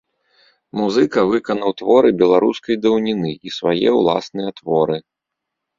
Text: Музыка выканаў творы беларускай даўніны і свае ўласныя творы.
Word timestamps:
Музыка 0.79 1.19
выканаў 1.33 1.75
творы 1.81 2.09
беларускай 2.23 2.75
даўніны 2.87 3.31
і 3.45 3.49
свае 3.61 3.89
ўласныя 4.01 4.49
творы. 4.63 4.97